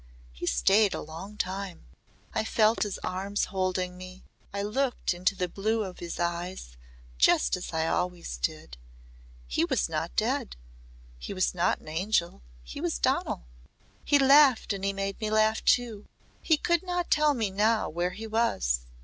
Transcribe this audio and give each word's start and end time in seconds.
He 0.31 0.47
stayed 0.47 0.95
a 0.95 0.99
long 1.01 1.37
time. 1.37 1.85
I 2.33 2.43
felt 2.43 2.81
his 2.81 2.97
arms 3.03 3.45
holding 3.53 3.99
me. 3.99 4.23
I 4.51 4.63
looked 4.63 5.13
into 5.13 5.35
the 5.35 5.47
blue 5.47 5.83
of 5.83 5.99
his 5.99 6.19
eyes 6.19 6.75
just 7.19 7.55
as 7.55 7.71
I 7.71 7.85
always 7.85 8.37
did. 8.37 8.77
He 9.45 9.63
was 9.63 9.87
not 9.89 10.15
dead. 10.15 10.55
He 11.19 11.35
was 11.35 11.53
not 11.53 11.81
an 11.81 11.87
angel. 11.87 12.41
He 12.63 12.81
was 12.81 12.97
Donal. 12.97 13.45
He 14.03 14.17
laughed 14.17 14.73
and 14.73 14.81
made 14.81 15.21
me 15.21 15.29
laugh 15.29 15.63
too. 15.63 16.07
He 16.41 16.57
could 16.57 16.81
not 16.81 17.11
tell 17.11 17.35
me 17.35 17.51
now 17.51 17.87
where 17.87 18.09
he 18.09 18.25
was. 18.25 18.87